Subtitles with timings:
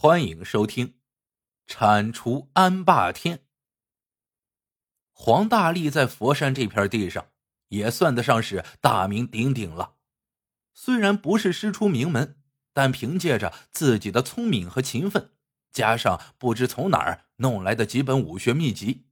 [0.00, 0.86] 欢迎收听
[1.66, 3.38] 《铲除安霸天》。
[5.10, 7.32] 黄大力在佛山这片地上
[7.70, 9.96] 也算得上是大名鼎鼎了。
[10.72, 12.40] 虽然不是师出名门，
[12.72, 15.32] 但凭借着自己的聪明和勤奋，
[15.72, 19.08] 加上不知从哪儿弄来的几本武学秘籍，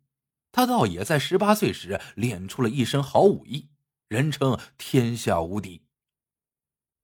[0.52, 3.70] 他倒也在十八岁时练出了一身好武艺，
[4.06, 5.84] 人称天下无敌。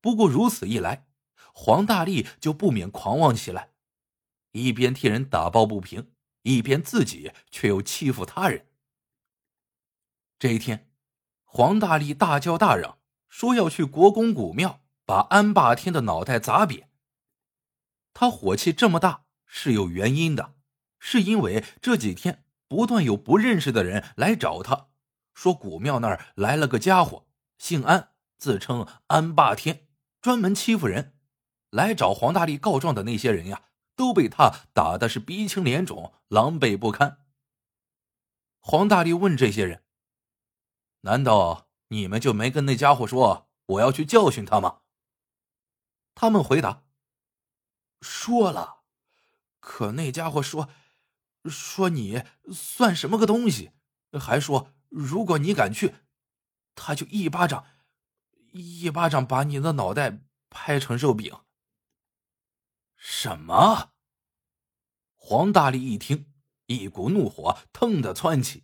[0.01, 1.09] 不过如此一来，
[1.53, 3.71] 黄大力就不免狂妄起来。
[4.53, 8.69] 一边替人打抱不平，一边自己却又欺负他人。
[10.39, 10.91] 这一天，
[11.45, 12.99] 黄大力大叫大嚷，
[13.29, 16.91] 说要去国公古庙把安霸天的脑袋砸扁。
[18.15, 20.55] 他火气这么大是有原因的，
[20.99, 24.89] 是因为这几天不断有不认识的人来找他，
[25.35, 27.27] 说古庙那儿来了个家伙，
[27.57, 29.87] 姓安，自称安霸天，
[30.21, 31.17] 专门欺负人。
[31.71, 33.63] 来找黄大力告状的那些人呀。
[33.95, 37.19] 都被他打的是鼻青脸肿、狼狈不堪。
[38.61, 39.83] 黄大力问这些人
[41.03, 44.81] ：“难道你们就没跟那家伙说我要去教训他吗？”
[46.15, 46.85] 他们回答
[48.01, 48.83] ：“说了，
[49.61, 50.69] 可那家伙说，
[51.45, 53.73] 说你算什么个东西，
[54.21, 55.97] 还说如果你敢去，
[56.75, 57.65] 他就一巴掌，
[58.53, 60.21] 一巴掌把你的脑袋
[60.51, 61.41] 拍成肉饼。”
[63.05, 63.95] 什么？
[65.17, 66.33] 黄大力一听，
[66.67, 68.63] 一股怒火腾的窜起，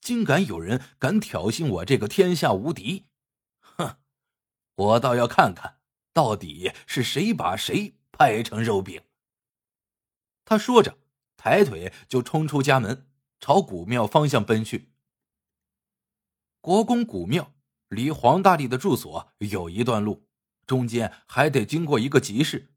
[0.00, 3.08] 竟敢有人敢挑衅我这个天下无敌！
[3.60, 3.98] 哼，
[4.76, 5.78] 我倒要看看
[6.14, 9.02] 到底是谁把谁拍成肉饼。
[10.46, 10.96] 他说着，
[11.36, 14.90] 抬腿就冲出家门，朝古庙方向奔去。
[16.62, 17.52] 国公古庙
[17.88, 20.26] 离黄大力的住所有一段路，
[20.66, 22.72] 中间还得经过一个集市。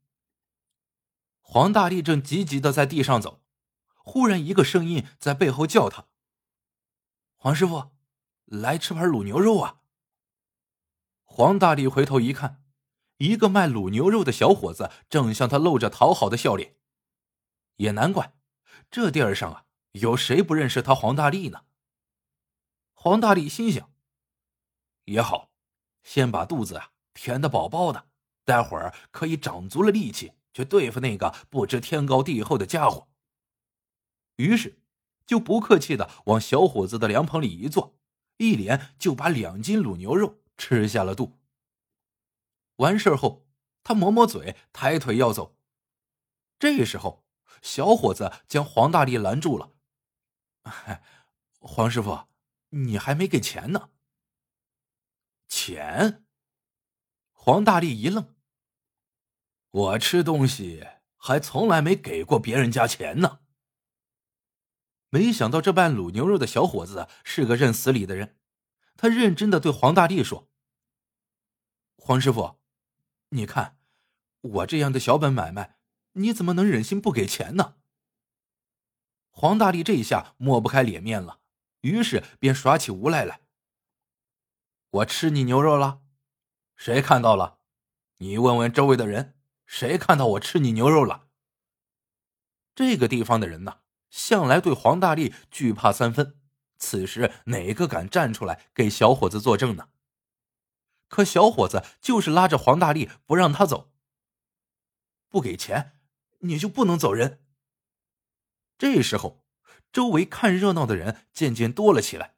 [1.46, 3.42] 黄大力正急急的在地上走，
[4.02, 6.08] 忽然一个声音在背后叫他
[7.36, 7.90] ：“黄师傅，
[8.46, 9.82] 来吃盘卤牛肉啊！”
[11.22, 12.64] 黄大力回头一看，
[13.18, 16.76] 一个卖卤牛肉的小伙子正向他露着讨好的笑脸。
[17.76, 18.34] 也难怪，
[18.90, 21.66] 这地儿上啊，有谁不认识他黄大力呢？
[22.94, 23.92] 黄大力心想
[25.04, 25.52] ：“也好，
[26.02, 28.08] 先把肚子啊填得饱饱的，
[28.44, 33.08] 待会儿可以长足了力气。”去对付那个不知天高地厚的家伙。
[34.36, 34.80] 于是，
[35.26, 37.98] 就不客气的往小伙子的凉棚里一坐，
[38.38, 41.38] 一连就把两斤卤牛肉吃下了肚。
[42.76, 43.46] 完事后，
[43.82, 45.56] 他抹抹嘴，抬腿要走。
[46.58, 47.24] 这时候，
[47.62, 49.72] 小伙子将黄大力拦住了
[51.60, 52.26] ：“黄师傅，
[52.70, 53.90] 你还没给钱呢。”
[55.46, 56.24] 钱？
[57.32, 58.34] 黄大力一愣。
[59.74, 60.86] 我吃东西
[61.16, 63.40] 还从来没给过别人家钱呢。
[65.08, 68.38] 没想到这卖卤牛肉的小伙子是个认死理的人，
[68.96, 70.48] 他认真的对黄大力说
[71.98, 72.60] ：“黄师傅，
[73.30, 73.76] 你看
[74.42, 75.76] 我这样的小本买卖，
[76.12, 77.74] 你怎么能忍心不给钱呢？”
[79.30, 81.40] 黄大力这一下抹不开脸面了，
[81.80, 83.40] 于是便耍起无赖来
[84.90, 86.00] ：“我吃你牛肉了？
[86.76, 87.58] 谁看到了？
[88.18, 89.32] 你问问周围的人。”
[89.76, 91.26] 谁看到我吃你牛肉了？
[92.76, 96.38] 这个地方的人呐，向来对黄大力惧怕三分。
[96.78, 99.88] 此时哪个敢站出来给小伙子作证呢？
[101.08, 103.90] 可小伙子就是拉着黄大力不让他走。
[105.28, 105.98] 不给钱，
[106.42, 107.44] 你就不能走人。
[108.78, 109.44] 这时候，
[109.92, 112.36] 周围看热闹的人渐渐多了起来，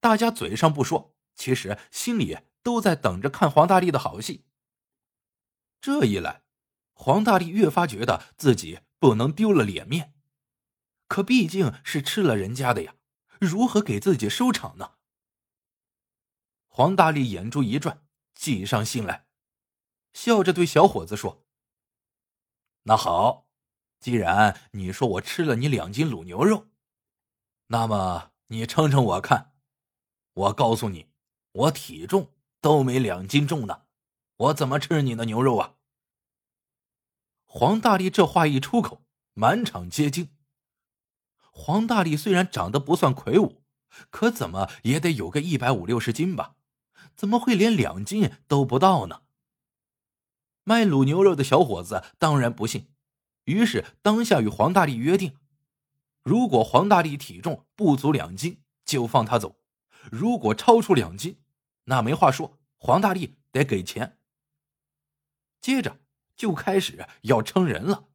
[0.00, 4.46] 大家嘴上不说，其实心里都在等着看黄大力的好戏。
[5.82, 6.43] 这一来。
[7.04, 10.14] 黄大力越发觉得自己不能丢了脸面，
[11.06, 12.94] 可毕竟是吃了人家的呀，
[13.38, 14.92] 如何给自己收场呢？
[16.66, 19.26] 黄大力眼珠一转，计上心来，
[20.14, 21.44] 笑着对小伙子说
[22.84, 23.48] ：“那好，
[24.00, 26.68] 既然你说我吃了你两斤卤牛肉，
[27.66, 29.52] 那么你称称我看。
[30.32, 31.10] 我告诉你，
[31.52, 32.32] 我体重
[32.62, 33.82] 都没两斤重呢，
[34.36, 35.73] 我怎么吃你的牛肉啊？”
[37.56, 40.28] 黄大力这话一出口，满场皆惊。
[41.52, 43.62] 黄大力虽然长得不算魁梧，
[44.10, 46.56] 可怎么也得有个一百五六十斤吧？
[47.14, 49.22] 怎么会连两斤都不到呢？
[50.64, 52.88] 卖卤牛肉的小伙子当然不信，
[53.44, 55.36] 于是当下与黄大力约定：
[56.24, 59.60] 如果黄大力体重不足两斤，就放他走；
[60.10, 61.38] 如果超出两斤，
[61.84, 64.18] 那没话说，黄大力得给钱。
[65.60, 66.00] 接着。
[66.36, 68.08] 就开始要称人了，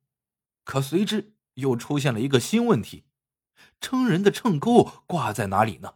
[0.63, 3.05] 可随之又出现了一个新问题：
[3.79, 5.95] 称人的秤钩挂在哪里呢？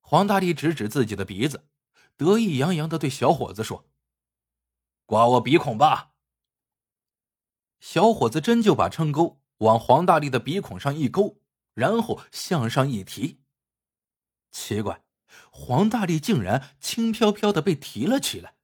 [0.00, 1.66] 黄大力指指自己的鼻子，
[2.16, 3.88] 得意洋洋的对小伙子说
[5.06, 6.12] ：“挂我鼻孔吧。”
[7.80, 11.40] 小伙子真就把秤钩往黄大力的鼻孔上一勾，
[11.74, 13.40] 然后向上一提。
[14.50, 15.02] 奇怪，
[15.50, 18.54] 黄大力竟然轻飘飘的被提了起来，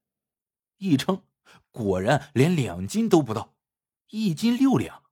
[0.77, 1.25] 一称，
[1.71, 3.55] 果然连两斤都不到，
[4.09, 5.05] 一斤六两。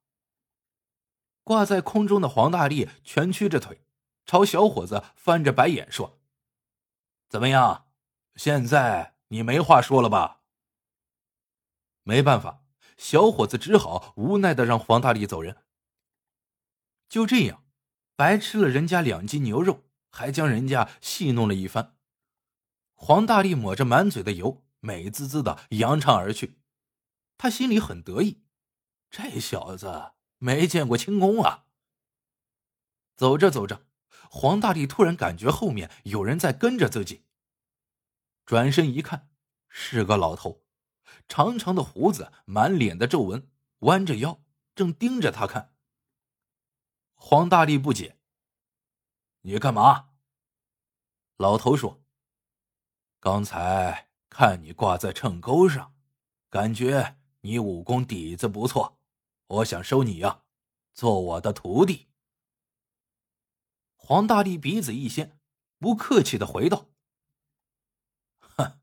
[1.43, 3.81] 挂在空中的黄大力蜷曲着腿，
[4.25, 6.19] 朝小伙子翻着白眼说
[7.29, 7.87] ：“怎么样？
[8.35, 10.41] 现在你没话说了吧？”
[12.03, 12.63] 没办法。
[12.97, 15.63] 小伙子只好无奈的让黄大力走人。
[17.07, 17.63] 就这样，
[18.15, 21.95] 白吃了人家两斤牛肉，还将人家戏弄了一番。
[22.95, 26.59] 黄大力抹着满嘴的油，美滋滋的扬长而去。
[27.37, 28.43] 他心里很得意，
[29.09, 31.65] 这小子没见过轻功啊。
[33.15, 33.85] 走着走着，
[34.29, 37.25] 黄大力突然感觉后面有人在跟着自己。
[38.45, 39.29] 转身一看，
[39.69, 40.63] 是个老头。
[41.27, 44.43] 长长的胡子，满脸的皱纹，弯着腰，
[44.75, 45.73] 正盯着他看。
[47.13, 48.17] 黄大力不解
[49.41, 50.11] ：“你干嘛？”
[51.37, 52.03] 老头说
[53.19, 54.06] ：“刚才
[54.39, 55.95] 看你挂在秤钩上，
[56.51, 58.99] 感觉你武功底子不错，
[59.47, 60.43] 我想收你呀，
[60.93, 62.09] 做我的徒弟。”
[63.97, 65.39] 黄大力鼻子一掀，
[65.79, 66.91] 不客气的回道
[68.37, 68.79] ：“哼，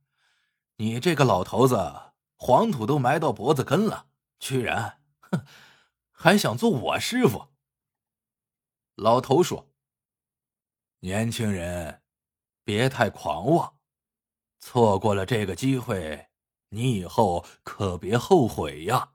[0.78, 1.76] 你这个老头子！”
[2.34, 4.08] 黄土都埋到脖子根了，
[4.40, 5.46] 居然，哼，
[6.10, 7.54] 还想做我师傅？
[8.96, 9.70] 老头说
[10.98, 12.02] ：“年轻人，
[12.64, 13.78] 别太狂妄，
[14.66, 16.30] 错过了这个机会，
[16.70, 19.12] 你以后可别后悔呀。”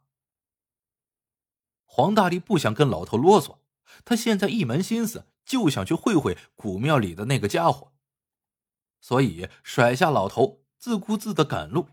[1.85, 3.57] 黄大力不想跟老头啰嗦，
[4.05, 7.91] 他现在一门心思就想去会会古庙里的那个家伙，
[9.01, 11.89] 所以甩下老头，自顾自的赶路。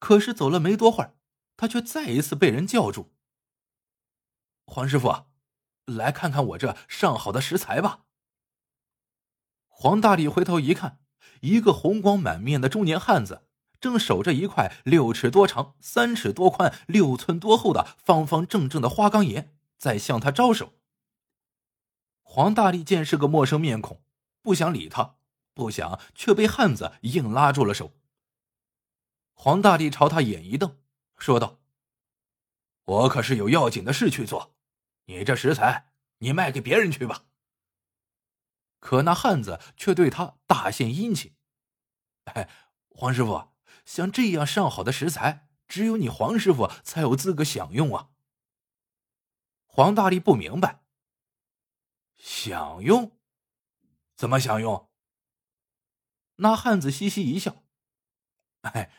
[0.00, 1.14] 可是走了没多会儿，
[1.56, 3.14] 他却再一次被人叫住。
[4.66, 5.26] 黄师傅，
[5.84, 8.06] 来看看我这上好的食材吧。
[9.68, 10.98] 黄大力回头一看，
[11.40, 13.42] 一个红光满面的中年汉子
[13.80, 20.72] 正守着一块六尺多长、三尺多宽、六寸多厚的方方正正的花岗岩，在向他招手。
[22.22, 24.02] 黄大力见是个陌生面孔，
[24.42, 25.16] 不想理他，
[25.54, 27.92] 不想却被汉子硬拉住了手。
[29.34, 30.78] 黄大力朝他眼一瞪，
[31.18, 31.60] 说道
[32.84, 34.54] ：“我可是有要紧的事去做，
[35.04, 37.24] 你这食材，你卖给别人去吧。”
[38.78, 41.34] 可那汉子却对他大献殷勤
[42.24, 42.48] ：“哎，
[42.88, 43.52] 黄师傅，
[43.84, 48.10] 像这样上好的食材，只有你黄师傅才有资格享用啊。”
[49.66, 50.82] 黄大力不明白
[52.16, 53.18] ：“享用？
[54.14, 54.90] 怎么享用？”
[56.36, 57.64] 那汉子嘻嘻一笑
[58.62, 58.90] ：“哎。”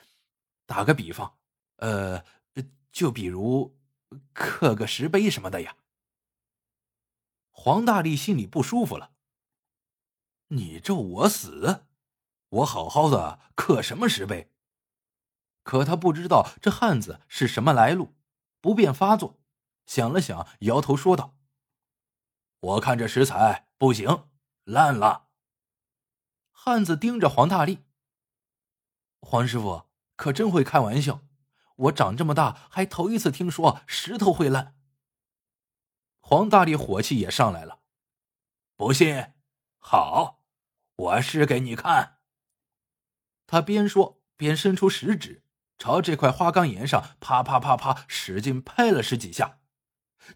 [0.67, 1.39] 打个比方，
[1.77, 2.25] 呃，
[2.91, 3.79] 就比如
[4.33, 5.77] 刻个石碑什么的呀。
[7.51, 9.13] 黄大力心里不舒服了。
[10.49, 11.85] 你咒我死，
[12.49, 14.51] 我好好的刻什么石碑？
[15.63, 18.15] 可他不知道这汉子是什么来路，
[18.61, 19.39] 不便发作。
[19.85, 21.35] 想了想，摇头说道
[22.59, 24.27] ：“我看这食材不行，
[24.63, 25.27] 烂了。”
[26.51, 27.85] 汉子盯着黄大力，
[29.21, 29.87] 黄师傅。
[30.15, 31.21] 可真会开玩笑！
[31.75, 34.75] 我长这么大还头一次听说石头会烂。
[36.19, 37.81] 黄大力火气也上来了，
[38.75, 39.33] 不信？
[39.77, 40.36] 好，
[40.97, 42.17] 我试给你看。
[43.45, 45.43] 他边说边伸出食指，
[45.77, 49.59] 朝这块花岗岩上啪啪啪啪使劲拍了十几下，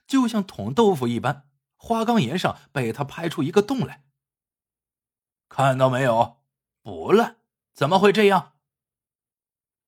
[0.08, 4.06] 就像捅豆腐一般，花岗岩上被他拍出一个洞来。
[5.50, 6.42] 看到没有？
[6.82, 7.38] 不烂，
[7.74, 8.54] 怎么会这样？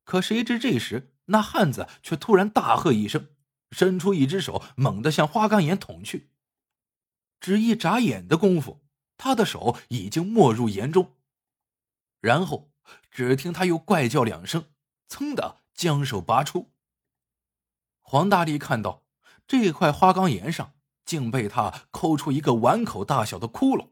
[0.03, 3.29] 可谁知这时，那汉子却突然大喝一声，
[3.71, 6.31] 伸出一只手，猛地向花岗岩捅去。
[7.39, 8.82] 只一眨眼的功夫，
[9.17, 11.15] 他的手已经没入岩中。
[12.19, 12.71] 然后，
[13.11, 14.65] 只听他又怪叫两声，
[15.07, 16.71] 噌的将手拔出。
[18.01, 19.03] 黄大力看到
[19.47, 20.73] 这块花岗岩上
[21.05, 23.89] 竟被他抠出一个碗口大小的窟窿。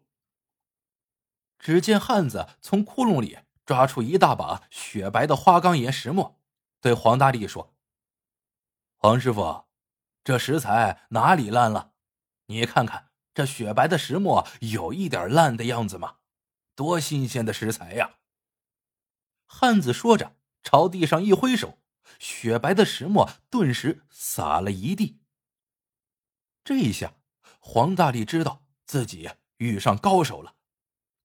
[1.60, 3.40] 只见汉子从窟窿里。
[3.64, 6.42] 抓出一大把雪白的花岗岩石墨，
[6.82, 7.74] 对黄大力说
[8.98, 9.66] ：“黄师傅，
[10.26, 11.94] 这石材哪里烂了？
[12.48, 16.18] 你看看这雪白的石墨，有一点烂的样子吗？
[16.76, 18.18] 多新鲜的食材呀！”
[19.46, 21.80] 汉子说着，朝地上一挥手，
[22.20, 25.20] 雪白的石墨顿时洒了一地。
[26.64, 27.16] 这一下，
[27.60, 30.56] 黄大力知道自己遇上高手了。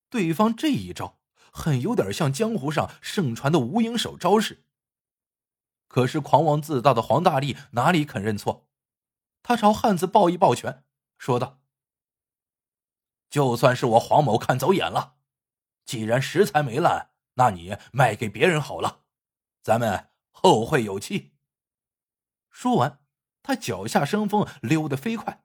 [0.09, 1.19] 对方这一招，
[1.53, 4.65] 很有点像江湖上盛传的无影手招式。
[5.89, 8.69] 可是狂妄自大的黄大力哪里肯认错？
[9.43, 10.85] 他朝汉子抱一抱拳，
[11.19, 11.61] 说道
[13.29, 15.17] ：“就算是我黄某看走眼了，
[15.85, 19.05] 既然食材没烂，那你卖给别人好了，
[19.63, 21.35] 咱们后会有期。”
[22.51, 23.01] 说完，
[23.43, 25.45] 他脚下生风，溜得飞快。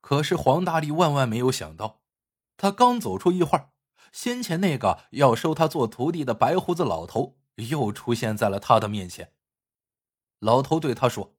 [0.00, 2.02] 可是黄大力万万没有想到，
[2.56, 3.72] 他刚走出一会儿，
[4.12, 7.36] 先前那个要收他做徒弟的白胡子老头。
[7.68, 9.34] 又出现在了他的面前。
[10.38, 11.36] 老头对他说：“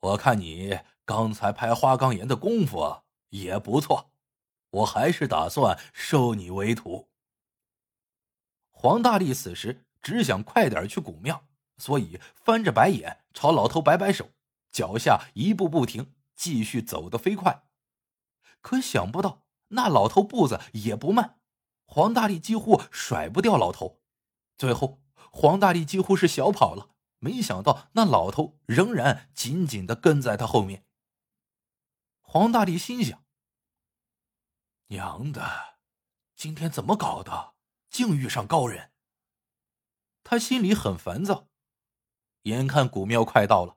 [0.00, 4.12] 我看你刚才拍花岗岩的功夫也不错，
[4.70, 7.08] 我还是打算收你为徒。”
[8.70, 11.44] 黄大力此时只想快点去古庙，
[11.76, 14.30] 所以翻着白眼朝老头摆摆手，
[14.70, 17.64] 脚下一步不停，继续走得飞快。
[18.60, 21.38] 可想不到那老头步子也不慢，
[21.86, 24.00] 黄大力几乎甩不掉老头。
[24.56, 30.84] 最后，黄大力几乎是小跑了，没想到那老头仍然紧紧的跟在他后面。
[32.32, 33.26] 黄大力心想
[34.88, 35.76] ：“娘的，
[36.34, 37.52] 今天怎么搞的，
[37.90, 38.90] 竟遇上高人？”
[40.24, 41.50] 他心里很烦躁。
[42.44, 43.76] 眼看古庙快到了，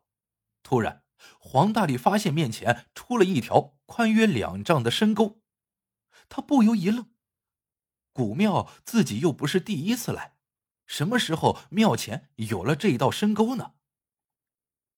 [0.64, 1.04] 突然，
[1.38, 5.42] 黄大力发现面前出了一条宽约两丈的深沟，
[6.30, 7.12] 他不由一愣。
[8.14, 10.38] 古庙自己又不是第一次来。
[10.86, 13.74] 什么时候庙前有了这一道深沟呢？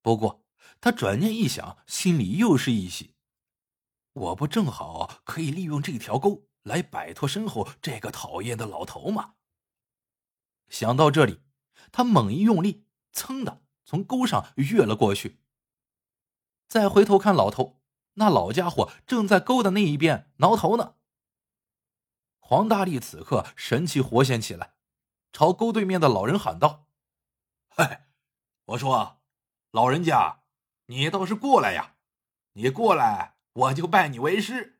[0.03, 0.45] 不过
[0.79, 3.15] 他转念一想，心里又是一喜。
[4.17, 9.35] 我不正好可以利用这条沟来摆脱身后这个讨厌的老头吗？
[10.69, 11.41] 想到这里，
[11.91, 15.39] 他猛一用力，噌的从沟上跃了过去。
[16.67, 17.79] 再回头看老头，
[18.15, 20.95] 那老家伙正在沟的那一边挠头呢。
[22.39, 24.73] 黄大力此刻神气活现起来。
[25.31, 26.87] 朝沟对面的老人喊道
[27.69, 28.07] ：“嗨，
[28.65, 29.21] 我说，
[29.71, 30.41] 老人家，
[30.87, 31.95] 你倒是过来呀！
[32.53, 34.75] 你过来，我就拜你为师。”